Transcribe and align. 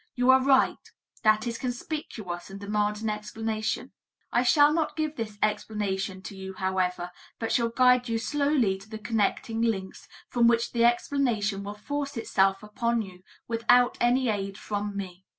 You 0.15 0.31
are 0.31 0.41
right; 0.43 0.79
that 1.21 1.45
is 1.45 1.59
conspicuous 1.59 2.49
and 2.49 2.59
demands 2.59 3.03
an 3.03 3.09
explanation. 3.11 3.91
I 4.31 4.41
shall 4.41 4.73
not 4.73 4.95
give 4.95 5.15
this 5.15 5.37
explanation 5.43 6.23
to 6.23 6.35
you, 6.35 6.55
however, 6.55 7.11
but 7.37 7.51
shall 7.51 7.69
guide 7.69 8.09
you 8.09 8.17
slowly 8.17 8.79
to 8.79 8.89
the 8.89 8.97
connecting 8.97 9.61
links 9.61 10.07
from 10.27 10.47
which 10.47 10.71
the 10.71 10.83
explanation 10.85 11.63
will 11.63 11.75
force 11.75 12.17
itself 12.17 12.63
upon 12.63 13.03
you 13.03 13.21
without 13.47 13.95
any 14.01 14.27
aid 14.29 14.57
from 14.57 14.97
me. 14.97 15.23